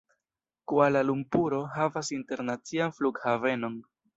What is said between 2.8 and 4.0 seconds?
flughavenon.